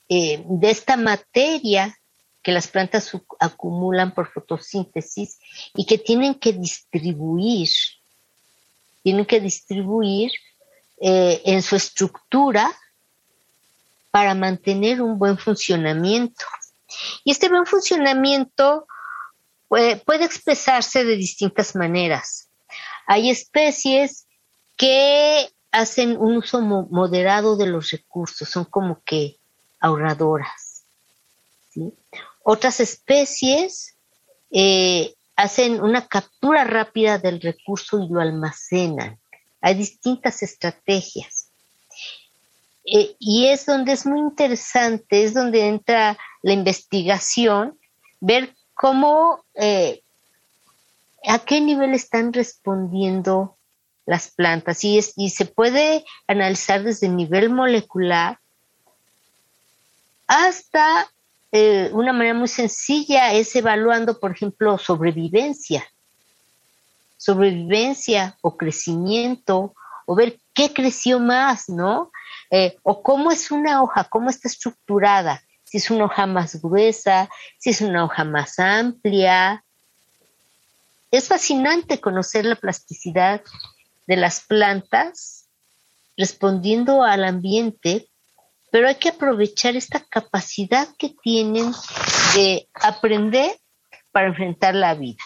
eh, 0.09 0.43
de 0.45 0.69
esta 0.69 0.97
materia 0.97 1.97
que 2.43 2.51
las 2.51 2.67
plantas 2.67 3.11
acumulan 3.39 4.13
por 4.13 4.31
fotosíntesis 4.31 5.39
y 5.73 5.85
que 5.85 5.97
tienen 5.97 6.35
que 6.35 6.53
distribuir, 6.53 7.69
tienen 9.01 9.25
que 9.25 9.39
distribuir 9.39 10.31
eh, 11.01 11.41
en 11.45 11.63
su 11.63 11.75
estructura 11.75 12.71
para 14.11 14.35
mantener 14.35 15.01
un 15.01 15.17
buen 15.17 15.39
funcionamiento. 15.39 16.45
Y 17.23 17.31
este 17.31 17.49
buen 17.49 17.65
funcionamiento 17.65 18.85
puede, 19.67 19.97
puede 19.97 20.25
expresarse 20.25 21.03
de 21.03 21.17
distintas 21.17 21.75
maneras. 21.75 22.49
Hay 23.07 23.31
especies 23.31 24.27
que 24.77 25.49
hacen 25.71 26.15
un 26.17 26.37
uso 26.37 26.61
moderado 26.61 27.57
de 27.57 27.67
los 27.67 27.89
recursos, 27.89 28.47
son 28.47 28.65
como 28.65 29.01
que 29.03 29.37
ahorradoras. 29.85 30.83
Otras 32.43 32.79
especies 32.79 33.95
eh, 34.49 35.13
hacen 35.35 35.81
una 35.81 36.07
captura 36.07 36.63
rápida 36.63 37.19
del 37.19 37.39
recurso 37.39 37.99
y 37.99 38.09
lo 38.09 38.19
almacenan. 38.19 39.19
Hay 39.61 39.75
distintas 39.75 40.41
estrategias. 40.41 41.49
Eh, 42.85 43.15
y 43.19 43.47
es 43.47 43.65
donde 43.65 43.93
es 43.93 44.05
muy 44.05 44.19
interesante, 44.19 45.23
es 45.23 45.33
donde 45.33 45.67
entra 45.67 46.17
la 46.41 46.53
investigación, 46.53 47.77
ver 48.19 48.55
cómo, 48.73 49.43
eh, 49.53 50.01
a 51.27 51.39
qué 51.39 51.61
nivel 51.61 51.93
están 51.93 52.33
respondiendo 52.33 53.55
las 54.07 54.31
plantas. 54.31 54.83
Y, 54.83 54.99
y 55.15 55.29
se 55.29 55.45
puede 55.45 56.05
analizar 56.27 56.83
desde 56.83 57.07
el 57.07 57.15
nivel 57.15 57.51
molecular 57.51 58.39
hasta 60.27 61.09
eh, 61.51 61.89
una 61.93 62.13
manera 62.13 62.33
muy 62.33 62.47
sencilla 62.47 63.33
es 63.33 63.55
evaluando, 63.55 64.19
por 64.19 64.31
ejemplo, 64.31 64.77
sobrevivencia, 64.77 65.85
sobrevivencia 67.17 68.37
o 68.41 68.57
crecimiento, 68.57 69.73
o 70.05 70.15
ver 70.15 70.39
qué 70.53 70.73
creció 70.73 71.19
más, 71.19 71.69
¿no? 71.69 72.11
Eh, 72.51 72.77
o 72.83 73.01
cómo 73.01 73.31
es 73.31 73.51
una 73.51 73.81
hoja, 73.81 74.03
cómo 74.05 74.29
está 74.29 74.47
estructurada, 74.47 75.41
si 75.63 75.77
es 75.77 75.89
una 75.89 76.05
hoja 76.05 76.25
más 76.25 76.61
gruesa, 76.61 77.29
si 77.57 77.71
es 77.71 77.81
una 77.81 78.03
hoja 78.05 78.23
más 78.23 78.59
amplia. 78.59 79.63
Es 81.11 81.27
fascinante 81.27 82.01
conocer 82.01 82.45
la 82.45 82.55
plasticidad 82.55 83.41
de 84.07 84.15
las 84.17 84.41
plantas 84.41 85.45
respondiendo 86.17 87.03
al 87.03 87.23
ambiente 87.23 88.07
pero 88.75 88.89
hay 88.89 88.95
que 88.95 89.07
aprovechar 89.07 89.77
esta 89.77 90.01
capacidad 90.01 90.89
que 90.97 91.15
tienen 91.23 91.71
de 92.35 92.67
aprender 92.73 93.57
para 94.11 94.27
enfrentar 94.27 94.75
la 94.75 94.93
vida. 94.95 95.23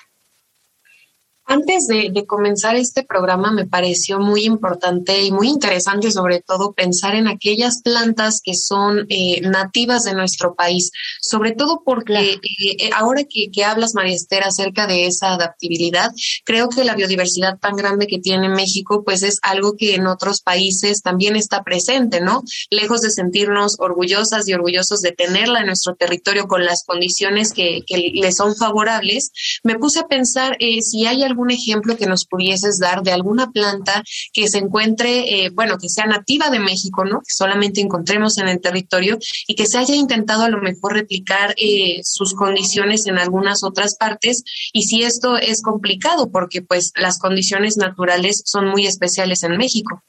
Antes 1.51 1.87
de, 1.87 2.13
comenzar 2.27 2.75
este 2.75 3.03
programa 3.03 3.51
me 3.51 3.65
pareció 3.65 4.19
muy 4.19 4.43
importante 4.43 5.23
y 5.23 5.31
muy 5.31 5.47
interesante 5.47 6.11
sobre 6.11 6.41
todo 6.41 6.73
pensar 6.73 7.15
en 7.15 7.27
aquellas 7.27 7.81
plantas 7.81 8.41
que 8.43 8.53
son 8.53 9.07
eh, 9.09 9.41
nativas 9.41 10.03
de 10.03 10.13
nuestro 10.13 10.53
país, 10.53 10.91
sobre 11.19 11.53
todo 11.53 11.81
porque 11.83 12.33
eh, 12.33 12.39
eh, 12.59 12.89
ahora 12.95 13.23
que, 13.23 13.63
hablas, 13.63 13.95
María 13.95 14.13
Esther, 14.13 14.43
acerca 14.43 14.85
de 14.85 15.07
esa 15.07 15.33
adaptabilidad, 15.33 16.11
creo 16.45 16.69
que 16.69 16.83
la 16.83 16.93
biodiversidad 16.93 17.57
tan 17.57 17.75
grande 17.75 18.05
que 18.05 18.19
tiene 18.19 18.47
México 18.47 19.03
pues 19.03 19.23
es 19.23 19.39
algo 19.41 19.75
que 19.75 19.95
en 19.95 20.05
otros 20.05 20.41
países 20.41 21.01
también 21.01 21.35
está 21.35 21.63
presente, 21.63 22.21
¿no? 22.21 22.43
Lejos 22.69 23.01
de 23.01 23.09
sentirnos 23.09 23.77
orgullosas 23.79 24.47
y 24.47 24.53
orgullosos 24.53 25.01
de 25.01 25.13
tenerla 25.13 25.61
en 25.61 25.65
nuestro 25.65 25.95
territorio 25.95 26.47
con 26.47 26.63
las 26.63 26.83
condiciones 26.83 27.53
que, 27.53 27.81
que 27.87 28.11
le 28.13 28.31
son 28.33 28.55
favorables, 28.55 29.31
me 29.63 29.79
puse 29.79 30.01
a 30.01 30.07
pensar 30.07 30.55
si 30.59 31.07
hay 31.07 31.23
algún 31.23 31.38
algún 31.39 31.51
ejemplo 31.51 31.95
que 31.95 32.05
nos 32.05 32.25
pudieses 32.25 32.79
dar 32.79 33.01
de 33.01 33.13
alguna 33.13 33.51
planta 33.51 34.03
que 34.33 34.49
se 34.49 34.57
encuentre, 34.57 35.45
eh, 35.45 35.49
bueno, 35.51 35.77
que 35.77 35.87
sea 35.87 36.05
nativa 36.05 36.49
de 36.49 36.59
México, 36.59 37.05
¿no? 37.05 37.19
Que 37.19 37.33
solamente 37.33 37.79
encontremos 37.79 38.37
en 38.39 38.49
el 38.49 38.59
territorio 38.59 39.17
y 39.47 39.55
que 39.55 39.65
se 39.65 39.77
haya 39.77 39.95
intentado 39.95 40.43
a 40.43 40.49
lo 40.49 40.61
mejor 40.61 40.93
replicar 40.93 41.55
eh, 41.57 42.01
sus 42.03 42.33
condiciones 42.33 43.07
en 43.07 43.17
algunas 43.17 43.63
otras 43.63 43.95
partes 43.95 44.43
y 44.73 44.83
si 44.83 45.03
esto 45.03 45.37
es 45.37 45.61
complicado 45.61 46.29
porque 46.29 46.61
pues 46.61 46.91
las 46.95 47.19
condiciones 47.19 47.77
naturales 47.77 48.43
son 48.45 48.67
muy 48.67 48.85
especiales 48.85 49.43
en 49.43 49.55
México. 49.55 50.03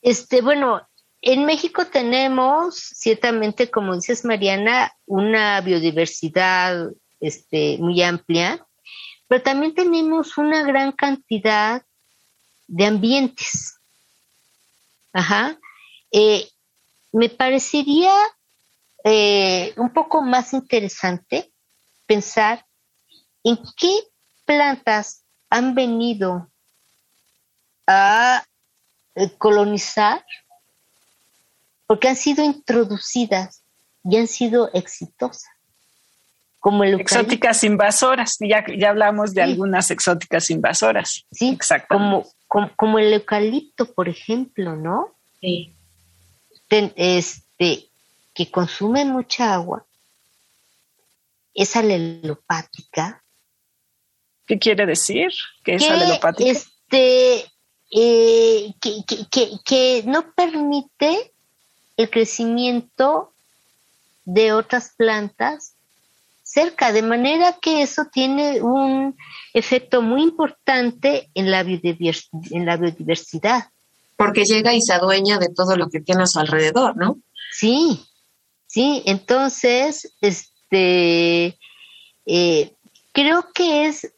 Este, 0.00 0.42
bueno, 0.42 0.80
en 1.22 1.44
México 1.44 1.86
tenemos, 1.86 2.76
ciertamente, 2.76 3.68
como 3.68 3.96
dices 3.96 4.24
Mariana, 4.24 4.92
una 5.06 5.60
biodiversidad 5.60 6.90
este, 7.18 7.78
muy 7.78 8.00
amplia 8.02 8.64
pero 9.28 9.42
también 9.42 9.74
tenemos 9.74 10.36
una 10.38 10.62
gran 10.62 10.92
cantidad 10.92 11.82
de 12.66 12.86
ambientes. 12.86 13.78
Ajá. 15.12 15.58
Eh, 16.12 16.48
me 17.12 17.28
parecería 17.28 18.12
eh, 19.04 19.72
un 19.76 19.92
poco 19.92 20.22
más 20.22 20.52
interesante 20.52 21.52
pensar 22.06 22.64
en 23.42 23.58
qué 23.76 23.92
plantas 24.44 25.24
han 25.50 25.74
venido 25.74 26.50
a 27.86 28.44
eh, 29.14 29.30
colonizar 29.38 30.24
porque 31.86 32.08
han 32.08 32.16
sido 32.16 32.42
introducidas 32.42 33.62
y 34.02 34.16
han 34.16 34.26
sido 34.26 34.70
exitosas 34.72 35.53
como 36.64 36.82
el 36.82 36.98
Exóticas 36.98 37.62
invasoras, 37.62 38.38
ya, 38.40 38.64
ya 38.74 38.88
hablamos 38.88 39.34
de 39.34 39.42
algunas 39.42 39.90
exóticas 39.90 40.48
invasoras. 40.48 41.26
Sí, 41.30 41.50
exacto. 41.50 41.94
Como, 41.94 42.26
como, 42.74 42.98
el 42.98 43.12
eucalipto, 43.12 43.92
por 43.92 44.08
ejemplo, 44.08 44.74
¿no? 44.74 45.14
Sí. 45.42 45.74
este, 46.70 47.90
que 48.32 48.50
consume 48.50 49.04
mucha 49.04 49.52
agua, 49.52 49.84
es 51.52 51.76
alelopática. 51.76 53.22
¿Qué 54.46 54.58
quiere 54.58 54.86
decir? 54.86 55.32
¿Que 55.62 55.74
es 55.74 55.86
alelopática? 55.86 56.50
Este, 56.50 57.44
eh, 57.90 58.72
que, 58.80 59.04
que, 59.30 59.50
que 59.62 60.02
no 60.06 60.32
permite 60.32 61.34
el 61.98 62.08
crecimiento 62.08 63.34
de 64.24 64.54
otras 64.54 64.94
plantas 64.96 65.73
cerca, 66.54 66.92
de 66.92 67.02
manera 67.02 67.58
que 67.60 67.82
eso 67.82 68.04
tiene 68.12 68.62
un 68.62 69.16
efecto 69.52 70.02
muy 70.02 70.22
importante 70.22 71.28
en 71.34 71.50
la, 71.50 71.60
en 71.60 72.66
la 72.66 72.76
biodiversidad. 72.76 73.64
Porque 74.16 74.44
llega 74.44 74.72
y 74.72 74.80
se 74.80 74.92
adueña 74.92 75.38
de 75.38 75.48
todo 75.48 75.76
lo 75.76 75.88
que 75.90 76.00
tiene 76.00 76.22
a 76.22 76.26
su 76.28 76.38
alrededor, 76.38 76.96
¿no? 76.96 77.18
Sí, 77.50 78.06
sí, 78.68 79.02
entonces, 79.06 80.14
este, 80.20 81.58
eh, 82.26 82.72
creo 83.12 83.50
que 83.52 83.86
es 83.86 84.12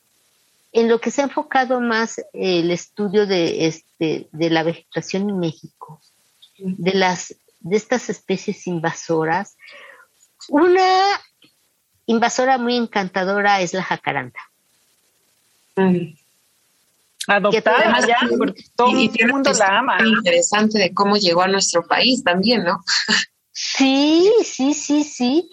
en 0.73 0.89
lo 0.91 1.01
que 1.01 1.11
se 1.11 1.23
ha 1.23 1.25
enfocado 1.25 1.81
más 1.81 2.21
el 2.35 2.71
estudio 2.71 3.27
de, 3.27 3.67
este, 3.67 4.29
de 4.33 4.51
la 4.51 4.63
vegetación 4.63 5.31
en 5.31 5.39
México, 5.39 6.03
de 6.59 6.93
las 6.93 7.35
de 7.61 7.77
estas 7.77 8.11
especies 8.11 8.67
invasoras. 8.67 9.57
Una 10.49 11.19
invasora 12.07 12.59
muy 12.59 12.77
encantadora 12.77 13.61
es 13.61 13.75
la 13.75 13.83
jacaranda. 13.83 14.41
Mm. 15.77 16.15
Adoptada 17.29 18.07
ya, 18.07 18.19
porque 18.39 18.65
todo 18.77 18.91
el 18.91 19.33
mundo 19.33 19.53
la 19.53 19.79
ama. 19.79 19.99
Interesante 20.05 20.79
de 20.79 20.95
cómo 20.95 21.17
llegó 21.17 21.43
a 21.43 21.49
nuestro 21.49 21.85
país 21.87 22.23
también, 22.23 22.65
¿no? 22.65 22.85
Sí, 23.53 24.31
sí, 24.45 24.75
sí, 24.75 25.03
sí. 25.03 25.51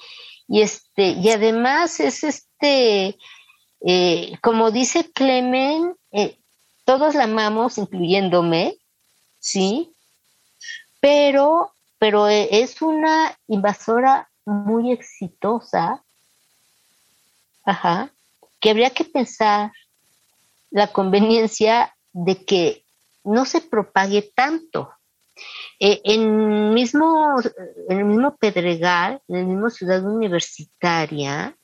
Y 0.47 0.61
este, 0.61 1.09
y 1.09 1.29
además 1.31 1.99
es 1.99 2.23
este, 2.23 3.17
eh, 3.81 4.37
como 4.41 4.71
dice 4.71 5.09
Clemen, 5.11 5.95
eh, 6.11 6.37
todos 6.85 7.15
la 7.15 7.23
amamos, 7.23 7.77
incluyéndome, 7.77 8.77
sí, 9.39 9.93
pero, 10.99 11.71
pero 11.97 12.27
eh, 12.27 12.49
es 12.51 12.81
una 12.81 13.37
invasora 13.47 14.29
muy 14.45 14.91
exitosa 14.91 16.02
Ajá. 17.63 18.12
Que 18.60 18.69
habría 18.69 18.91
que 18.91 19.06
pensar 19.06 19.71
la 20.71 20.88
conveniencia 20.88 21.95
de 22.12 22.43
que 22.43 22.84
no 23.23 23.45
se 23.45 23.62
propague 23.62 24.32
tanto. 24.36 24.91
Eh, 25.80 26.02
en, 26.04 26.73
mismo, 26.73 27.36
en 27.89 27.97
el 27.97 28.06
mismo 28.06 28.36
Pedregal, 28.38 29.21
en 29.28 29.36
la 29.36 29.43
misma 29.45 29.69
ciudad 29.69 30.04
universitaria, 30.06 31.58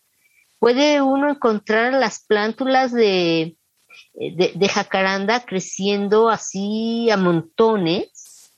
puede 0.59 1.01
uno 1.01 1.29
encontrar 1.29 1.93
las 1.93 2.25
plántulas 2.25 2.91
de, 2.91 3.57
de, 4.13 4.69
jacaranda 4.69 5.45
creciendo 5.45 6.29
así 6.29 7.09
a 7.09 7.17
montones, 7.17 8.51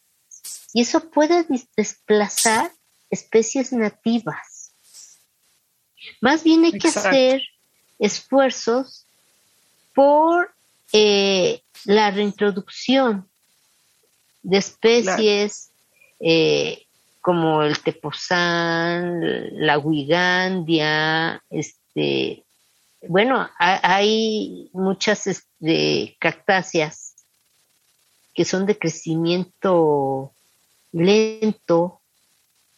Y 0.74 0.82
eso 0.82 1.12
puede 1.12 1.46
desplazar 1.76 2.72
especies 3.10 3.74
nativas. 3.74 4.51
Más 6.20 6.44
bien 6.44 6.66
hay 6.66 6.78
que 6.78 6.88
hacer 6.88 7.42
esfuerzos 8.00 9.06
por 9.94 10.54
eh, 10.94 11.62
la 11.86 12.12
reintroducción 12.12 13.28
de 14.44 14.58
especies 14.58 15.70
eh, 16.20 16.86
como 17.22 17.64
el 17.64 17.80
tepozán, 17.80 19.22
la 19.66 19.78
huigandia, 19.78 21.44
este, 21.50 22.44
bueno, 23.08 23.50
hay 23.58 24.70
muchas 24.74 25.28
este, 25.28 26.16
cactáceas 26.20 27.16
que 28.34 28.46
son 28.46 28.66
de 28.66 28.78
crecimiento 28.78 30.32
lento, 30.92 32.02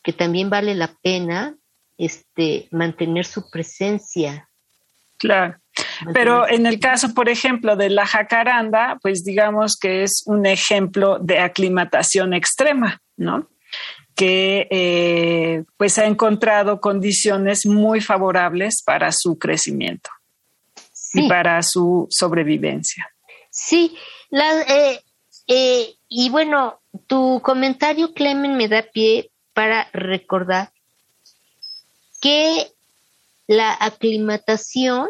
que 0.02 0.14
también 0.14 0.50
vale 0.50 0.76
la 0.76 0.94
pena 1.02 1.56
este, 1.98 2.68
mantener 2.72 3.26
su 3.26 3.50
presencia. 3.50 4.50
Claro. 5.18 5.58
Pero 6.14 6.48
en 6.48 6.66
el 6.66 6.80
caso, 6.80 7.14
por 7.14 7.30
ejemplo, 7.30 7.76
de 7.76 7.90
la 7.90 8.06
jacaranda, 8.06 9.00
pues 9.02 9.24
digamos 9.24 9.78
que 9.78 10.04
es 10.04 10.24
un 10.26 10.46
ejemplo 10.46 11.18
de 11.20 11.40
aclimatación 11.40 12.34
extrema, 12.34 13.02
¿no? 13.18 13.48
que 14.16 14.68
eh, 14.70 15.64
pues 15.78 15.98
ha 15.98 16.06
encontrado 16.06 16.80
condiciones 16.80 17.66
muy 17.66 18.02
favorables 18.02 18.84
para 18.84 19.12
su 19.12 19.40
crecimiento 19.40 20.10
y 21.14 21.28
para 21.28 21.62
su 21.62 22.08
sobrevivencia. 22.10 23.08
Sí, 23.50 23.96
eh, 24.32 25.00
eh, 25.48 25.96
y 26.08 26.30
bueno, 26.30 26.82
tu 27.08 27.42
comentario, 27.44 28.14
Clemen, 28.14 28.56
me 28.56 28.68
da 28.68 28.84
pie 28.84 29.32
para 29.54 29.90
recordar 29.94 30.73
que 32.24 32.74
la 33.48 33.76
aclimatación 33.78 35.10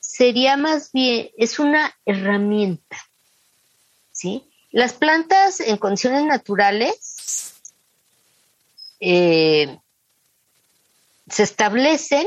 sería 0.00 0.56
más 0.56 0.90
bien, 0.90 1.30
es 1.36 1.60
una 1.60 1.96
herramienta, 2.04 2.98
¿sí? 4.10 4.50
Las 4.72 4.94
plantas 4.94 5.60
en 5.60 5.76
condiciones 5.76 6.24
naturales 6.24 7.52
eh, 8.98 9.78
se 11.30 11.44
establecen 11.44 12.26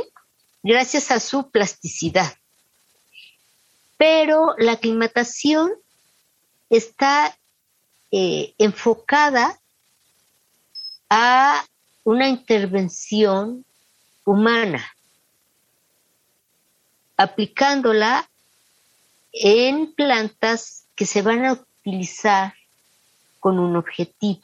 gracias 0.63 1.12
a 1.12 1.19
su 1.19 1.51
plasticidad, 1.51 2.38
pero 3.97 4.56
la 4.58 4.71
aclimatación 4.71 5.73
está 6.69 7.38
eh, 8.12 8.54
enfocada 8.60 9.60
a 11.10 11.65
una 12.06 12.30
intervención 12.30 13.65
humana 14.25 14.85
aplicándola 17.17 18.29
en 19.31 19.93
plantas 19.93 20.85
que 20.95 21.05
se 21.05 21.21
van 21.21 21.45
a 21.45 21.53
utilizar 21.53 22.53
con 23.39 23.59
un 23.59 23.75
objetivo. 23.75 24.41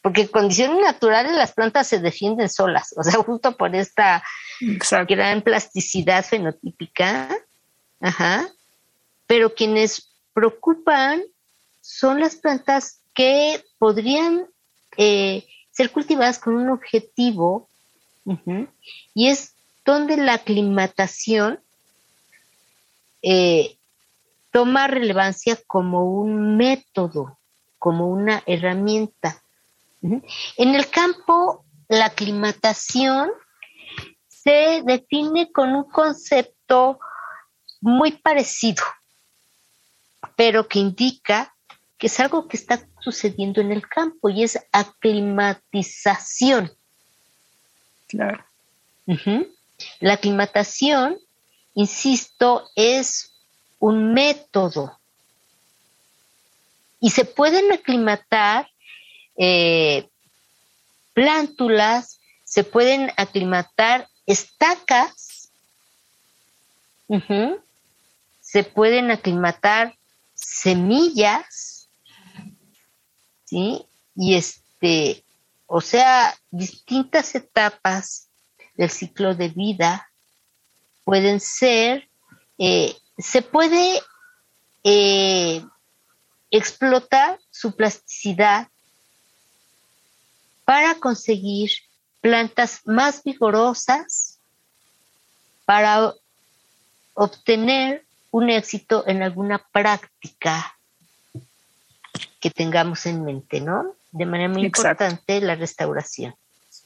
Porque 0.00 0.22
en 0.22 0.28
condiciones 0.28 0.80
naturales 0.80 1.32
las 1.32 1.52
plantas 1.52 1.86
se 1.86 2.00
defienden 2.00 2.48
solas, 2.48 2.94
o 2.96 3.02
sea, 3.02 3.12
justo 3.22 3.56
por 3.56 3.74
esta 3.74 4.22
gran 5.08 5.42
plasticidad 5.42 6.24
fenotípica. 6.24 7.28
Ajá. 8.00 8.48
Pero 9.26 9.54
quienes 9.54 10.12
preocupan 10.34 11.22
son 11.80 12.20
las 12.20 12.36
plantas 12.36 13.00
que 13.14 13.62
podrían 13.78 14.46
eh, 14.96 15.46
ser 15.70 15.90
cultivadas 15.90 16.38
con 16.38 16.54
un 16.56 16.70
objetivo 16.70 17.68
y 19.14 19.28
es 19.28 19.54
donde 19.84 20.16
la 20.16 20.34
aclimatación 20.34 21.60
eh, 23.22 23.78
toma 24.50 24.86
relevancia 24.86 25.58
como 25.66 26.04
un 26.04 26.56
método, 26.56 27.38
como 27.78 28.08
una 28.08 28.42
herramienta. 28.46 29.42
En 30.02 30.74
el 30.74 30.90
campo, 30.90 31.64
la 31.88 32.06
aclimatación 32.06 33.30
se 34.28 34.82
define 34.84 35.52
con 35.52 35.74
un 35.74 35.84
concepto 35.84 36.98
muy 37.80 38.12
parecido, 38.12 38.84
pero 40.36 40.68
que 40.68 40.80
indica 40.80 41.54
que 41.98 42.08
es 42.08 42.18
algo 42.18 42.48
que 42.48 42.56
está 42.56 42.84
sucediendo 43.00 43.60
en 43.60 43.70
el 43.70 43.86
campo 43.86 44.28
y 44.28 44.42
es 44.42 44.58
aclimatización. 44.72 46.72
La 50.00 50.14
aclimatación 50.14 51.18
insisto, 51.74 52.68
es 52.74 53.32
un 53.78 54.12
método. 54.12 54.98
Y 57.00 57.10
se 57.10 57.24
pueden 57.24 57.72
aclimatar 57.72 58.68
eh, 59.36 60.08
plántulas, 61.14 62.20
se 62.44 62.64
pueden 62.64 63.10
aclimatar 63.16 64.08
estacas, 64.26 65.50
se 68.40 68.64
pueden 68.64 69.10
aclimatar 69.10 69.96
semillas, 70.34 71.88
¿sí? 73.44 73.84
Y 74.14 74.34
este, 74.34 75.24
o 75.74 75.80
sea, 75.80 76.38
distintas 76.50 77.34
etapas 77.34 78.28
del 78.74 78.90
ciclo 78.90 79.34
de 79.34 79.48
vida 79.48 80.06
pueden 81.02 81.40
ser, 81.40 82.10
eh, 82.58 82.94
se 83.16 83.40
puede 83.40 84.02
eh, 84.84 85.64
explotar 86.50 87.40
su 87.50 87.74
plasticidad 87.74 88.68
para 90.66 90.96
conseguir 90.96 91.70
plantas 92.20 92.82
más 92.84 93.24
vigorosas, 93.24 94.40
para 95.64 96.12
obtener 97.14 98.04
un 98.30 98.50
éxito 98.50 99.04
en 99.06 99.22
alguna 99.22 99.66
práctica 99.72 100.76
que 102.40 102.50
tengamos 102.50 103.06
en 103.06 103.24
mente, 103.24 103.62
¿no? 103.62 103.96
De 104.12 104.26
manera 104.26 104.48
muy 104.48 104.66
importante 104.66 105.40
la 105.40 105.54
restauración. 105.54 106.34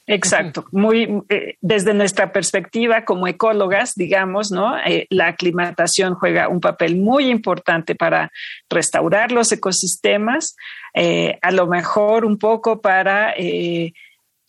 Exacto, 0.09 0.65
muy 0.71 1.21
eh, 1.27 1.57
desde 1.59 1.93
nuestra 1.93 2.31
perspectiva 2.31 3.03
como 3.03 3.27
ecólogas, 3.27 3.93
digamos, 3.93 4.51
¿no? 4.51 4.77
Eh, 4.79 5.05
la 5.09 5.27
aclimatación 5.27 6.15
juega 6.15 6.47
un 6.47 6.61
papel 6.61 6.95
muy 6.95 7.29
importante 7.29 7.93
para 7.93 8.31
restaurar 8.69 9.33
los 9.33 9.51
ecosistemas, 9.51 10.55
eh, 10.93 11.37
a 11.41 11.51
lo 11.51 11.67
mejor 11.67 12.23
un 12.23 12.37
poco 12.37 12.79
para 12.79 13.33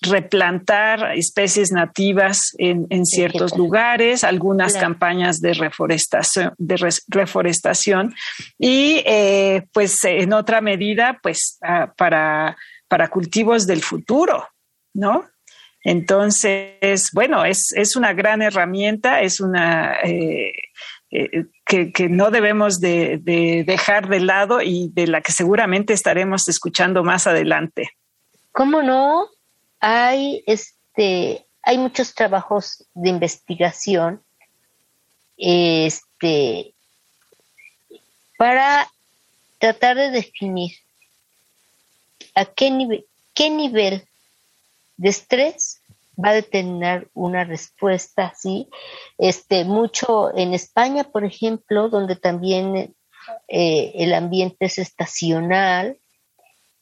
replantar 0.01 1.17
especies 1.17 1.73
nativas 1.73 2.55
en, 2.59 3.05
ciertos 3.05 3.57
lugares, 3.57 4.23
algunas 4.23 4.75
campañas 4.75 5.41
de 5.41 5.55
reforestación, 5.55 6.55
de 6.57 6.77
reforestación 7.09 8.15
y 8.59 9.03
pues 9.73 10.05
en 10.05 10.33
otra 10.33 10.61
medida, 10.61 11.19
pues 11.23 11.59
ah, 11.63 11.93
para, 11.97 12.57
para 12.87 13.09
cultivos 13.09 13.67
del 13.67 13.83
futuro, 13.83 14.49
¿no? 14.95 15.27
Entonces, 15.85 17.11
bueno, 17.13 17.45
es, 17.45 17.97
una 17.97 18.13
gran 18.13 18.43
herramienta, 18.43 19.23
es 19.23 19.41
una 19.41 19.95
eh, 20.03 20.53
eh, 21.11 21.47
que, 21.65 22.09
no 22.09 22.31
debemos 22.31 22.81
de, 22.81 23.21
dejar 23.67 24.09
de 24.09 24.21
lado 24.21 24.61
y 24.61 24.91
de 24.93 25.07
la 25.07 25.21
que 25.21 25.33
seguramente 25.33 25.93
estaremos 25.93 26.49
escuchando 26.49 27.05
más 27.05 27.27
adelante. 27.27 27.91
¿Cómo 28.53 28.83
no? 28.83 29.29
Hay 29.81 30.43
este, 30.47 31.47
hay 31.63 31.79
muchos 31.79 32.15
trabajos 32.15 32.87
de 32.95 33.11
investigación 33.11 34.23
este, 35.37 36.75
para 38.39 38.91
tratar 39.59 39.97
de 39.97 40.11
definir 40.11 40.73
a 42.35 42.47
qué 42.47 42.71
nivel, 42.71 43.07
qué 43.35 43.51
nivel 43.51 44.09
de 44.97 45.09
estrés 45.09 45.83
va 46.17 46.31
a 46.31 46.35
determinar 46.35 47.09
una 47.15 47.45
respuesta, 47.45 48.33
¿sí? 48.37 48.69
Este, 49.19 49.65
mucho 49.65 50.37
en 50.37 50.55
España, 50.55 51.05
por 51.05 51.25
ejemplo, 51.25 51.89
donde 51.89 52.17
también 52.17 52.95
eh, 53.47 53.93
el 53.95 54.15
ambiente 54.15 54.65
es 54.67 54.79
estacional, 54.79 55.99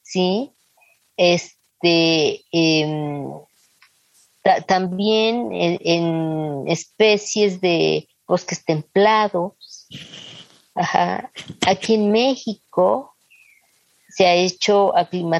¿sí? 0.02 0.52
Este, 1.16 1.55
em, 1.82 3.30
también 4.66 5.50
en, 5.52 6.64
especies 6.68 7.60
de 7.60 8.08
bosques 8.26 8.64
templados, 8.64 9.52
Aquí 11.66 11.94
en 11.94 12.12
México 12.12 13.16
se, 14.10 14.26
ha 14.26 14.34
hecho 14.34 14.92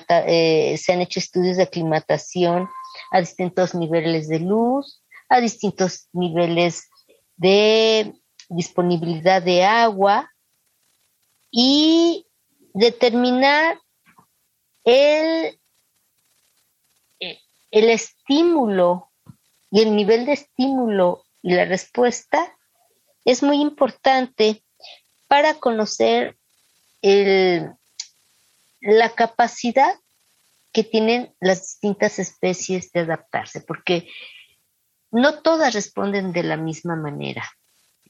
eh, 0.09 0.77
se 0.79 0.93
han 0.93 1.01
hecho 1.03 1.21
estudios 1.21 1.59
de 1.59 1.65
aclimatación 1.65 2.69
a 3.11 3.21
distintos 3.21 3.75
niveles 3.75 4.29
de 4.29 4.41
luz, 4.41 5.03
a 5.29 5.41
distintos 5.41 6.09
niveles 6.13 6.89
de 7.37 8.15
disponibilidad 8.49 9.43
de 9.43 9.65
agua 9.65 10.31
y 11.51 12.27
determinar 12.73 13.79
el, 14.85 15.59
el 17.79 17.91
estímulo 17.91 19.11
y 19.71 19.83
el 19.83 19.95
nivel 19.95 20.25
de 20.25 20.33
estímulo 20.33 21.25
y 21.43 21.53
la 21.53 21.67
respuesta 21.67 22.57
es 23.27 23.43
muy 23.43 23.61
importante 23.61 24.63
para 25.29 25.55
conocer 25.55 26.39
la 27.03 27.75
capacidad 29.15 29.95
que 30.73 30.85
tienen 30.85 31.35
las 31.39 31.61
distintas 31.61 32.19
especies 32.19 32.91
de 32.93 33.01
adaptarse, 33.01 33.61
porque 33.61 34.09
no 35.11 35.43
todas 35.43 35.75
responden 35.75 36.33
de 36.33 36.45
la 36.45 36.57
misma 36.57 36.97
manera. 36.97 37.45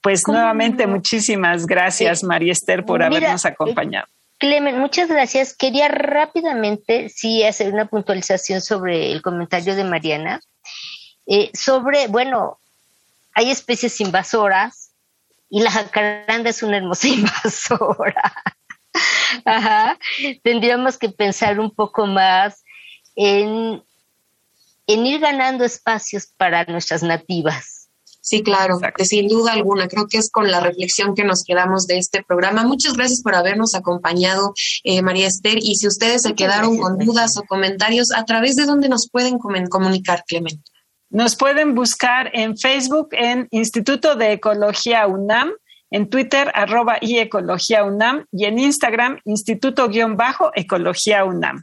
Pues 0.01 0.23
nuevamente 0.29 0.87
muchísimas 0.87 1.67
gracias, 1.67 2.23
eh, 2.23 2.27
María 2.27 2.53
Esther, 2.53 2.85
por 2.85 3.03
habernos 3.03 3.45
eh, 3.45 3.49
acompañado. 3.49 4.07
Clemen, 4.39 4.79
muchas 4.79 5.09
gracias. 5.09 5.55
Quería 5.55 5.89
rápidamente, 5.89 7.09
sí, 7.09 7.43
hacer 7.43 7.73
una 7.73 7.87
puntualización 7.87 8.61
sobre 8.61 9.13
el 9.13 9.23
comentario 9.23 9.75
de 9.75 9.85
Mariana. 9.85 10.41
Eh, 11.27 11.51
sobre, 11.55 12.07
bueno, 12.09 12.59
hay 13.33 13.51
especies 13.51 14.01
invasoras 14.01 14.93
y 15.49 15.61
la 15.61 15.71
jacaranda 15.71 16.51
es 16.51 16.63
una 16.63 16.77
hermosa 16.77 17.09
invasora. 17.09 18.33
Ajá. 19.45 19.99
Tendríamos 20.43 20.99
que 20.99 21.09
pensar 21.09 21.59
un 21.59 21.71
poco 21.71 22.07
más 22.07 22.63
en, 23.15 23.83
en 24.87 25.07
ir 25.07 25.21
ganando 25.21 25.65
espacios 25.65 26.27
para 26.27 26.65
nuestras 26.65 27.03
nativas. 27.03 27.76
Sí, 28.29 28.43
claro, 28.43 28.81
sin 29.05 29.29
duda 29.29 29.53
alguna. 29.53 29.87
Creo 29.87 30.09
que 30.09 30.19
es 30.19 30.33
con 30.33 30.51
la 30.51 30.59
reflexión 30.59 31.15
que 31.15 31.23
nos 31.23 31.45
quedamos 31.45 31.87
de 31.87 31.99
este 31.99 32.25
programa. 32.25 32.65
Muchas 32.65 32.95
gracias 32.95 33.23
por 33.23 33.37
habernos 33.37 33.77
acompañado, 33.77 34.53
eh, 34.83 35.01
María 35.01 35.29
Esther. 35.29 35.59
Y 35.63 35.77
si 35.77 35.87
ustedes 35.87 36.23
se 36.23 36.35
quedaron 36.35 36.77
con 36.77 36.99
dudas 36.99 37.39
o 37.39 37.45
comentarios, 37.45 38.11
¿a 38.11 38.25
través 38.25 38.57
de 38.57 38.67
dónde 38.67 38.89
nos 38.89 39.09
pueden 39.09 39.39
comunicar, 39.39 40.25
Clemente? 40.27 40.61
Nos 41.09 41.37
pueden 41.37 41.77
buscar 41.77 42.33
en 42.33 42.59
Facebook 42.59 43.11
en 43.13 43.47
Instituto 43.53 44.17
de 44.17 44.33
Ecología 44.33 45.07
UNAM, 45.07 45.53
en 45.93 46.11
Twitter 46.11 46.51
arroba 46.53 46.99
y 47.01 47.19
Ecología 47.19 47.85
UNAM 47.85 48.27
y 48.33 48.47
en 48.47 48.59
Instagram 48.59 49.21
Instituto-Ecología 49.25 51.25
UNAM. 51.25 51.63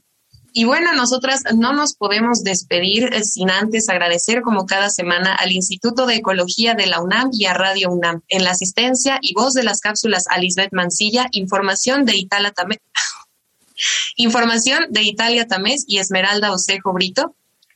Y 0.55 0.65
bueno, 0.65 0.93
nosotras 0.93 1.41
no 1.55 1.73
nos 1.73 1.95
podemos 1.95 2.43
despedir 2.43 3.11
eh, 3.11 3.23
sin 3.23 3.49
antes 3.49 3.89
agradecer 3.89 4.43
como 4.43 4.67
cada 4.67 4.91
semana 4.91 5.33
al 5.33 5.51
Instituto 5.51 6.05
de 6.05 6.17
Ecología 6.17 6.75
de 6.75 6.85
la 6.85 7.01
UNAM 7.01 7.31
y 7.33 7.47
a 7.47 7.55
Radio 7.55 7.89
UNAM. 7.89 8.21
En 8.27 8.43
la 8.43 8.51
asistencia 8.51 9.17
y 9.19 9.33
voz 9.33 9.55
de 9.55 9.63
las 9.63 9.81
cápsulas 9.81 10.27
a 10.29 10.37
Lisbeth 10.37 10.71
Mancilla, 10.71 11.27
información 11.31 12.05
de 12.05 12.17
Italia 12.17 12.51
Tamés, 12.51 12.77
información 14.15 14.85
de 14.91 15.01
Italia 15.01 15.47
Tamés 15.47 15.85
y 15.87 15.97
Esmeralda 15.97 16.51
Osejo 16.51 16.93
Brito. 16.93 17.35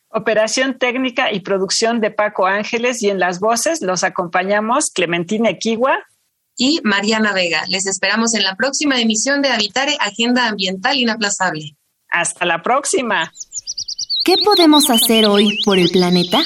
Operación 0.10 0.78
técnica 0.78 1.34
y 1.34 1.40
producción 1.40 2.00
de 2.00 2.12
Paco 2.12 2.46
Ángeles 2.46 3.02
y 3.02 3.10
en 3.10 3.20
las 3.20 3.40
voces 3.40 3.82
los 3.82 4.04
acompañamos 4.04 4.92
Clementina 4.92 5.50
Equigua 5.50 5.98
y 6.56 6.80
Mariana 6.84 7.34
Vega. 7.34 7.64
Les 7.70 7.88
esperamos 7.88 8.36
en 8.36 8.44
la 8.44 8.56
próxima 8.56 9.02
emisión 9.02 9.42
de 9.42 9.50
Habitare 9.50 9.98
Agenda 10.00 10.48
Ambiental 10.48 10.96
Inaplazable. 10.98 11.76
Hasta 12.10 12.46
la 12.46 12.62
próxima. 12.62 13.32
¿Qué 14.24 14.36
podemos 14.44 14.90
hacer 14.90 15.26
hoy 15.26 15.60
por 15.66 15.78
el 15.78 15.90
planeta? 15.90 16.40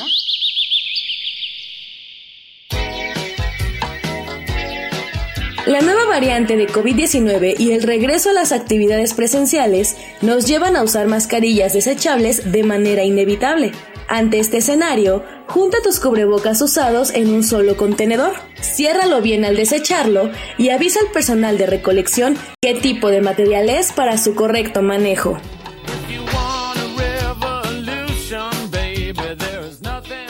La 5.65 5.79
nueva 5.81 6.05
variante 6.05 6.57
de 6.57 6.67
COVID-19 6.67 7.55
y 7.59 7.71
el 7.71 7.83
regreso 7.83 8.31
a 8.31 8.33
las 8.33 8.51
actividades 8.51 9.13
presenciales 9.13 9.95
nos 10.21 10.47
llevan 10.47 10.75
a 10.75 10.83
usar 10.83 11.07
mascarillas 11.07 11.73
desechables 11.73 12.51
de 12.51 12.63
manera 12.63 13.03
inevitable. 13.03 13.71
Ante 14.07 14.39
este 14.39 14.57
escenario, 14.57 15.23
junta 15.51 15.77
tus 15.83 15.99
cubrebocas 15.99 16.59
usados 16.61 17.11
en 17.11 17.29
un 17.29 17.43
solo 17.43 17.75
contenedor, 17.75 18.35
ciérralo 18.61 19.21
bien 19.21 19.43
al 19.43 19.57
desecharlo 19.57 20.31
y 20.57 20.69
avisa 20.69 21.01
al 21.01 21.11
personal 21.11 21.57
de 21.57 21.65
recolección 21.65 22.37
qué 22.61 22.73
tipo 22.73 23.09
de 23.09 23.19
material 23.19 23.69
es 23.69 23.91
para 23.91 24.17
su 24.17 24.33
correcto 24.33 24.81
manejo. 24.81 25.37